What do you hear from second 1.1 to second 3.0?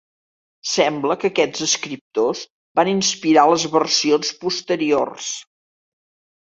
que aquests escriptors van